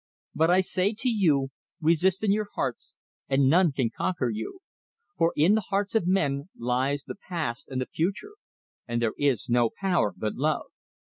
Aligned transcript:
But 0.33 0.49
I 0.49 0.61
say 0.61 0.95
to 0.97 1.09
you, 1.09 1.49
resist 1.79 2.23
in 2.23 2.31
your 2.31 2.47
hearts, 2.55 2.95
and 3.29 3.47
none 3.47 3.71
can 3.71 3.91
conquer 3.95 4.29
you, 4.31 4.61
for 5.15 5.31
in 5.35 5.53
the 5.53 5.65
hearts 5.69 5.93
of 5.93 6.07
men 6.07 6.49
lies 6.57 7.03
the 7.03 7.13
past 7.13 7.67
and 7.69 7.79
the 7.79 7.85
future, 7.85 8.33
and 8.87 8.99
there 8.99 9.13
is 9.19 9.47
no 9.47 9.69
power 9.79 10.11
but 10.17 10.33
love. 10.33 10.71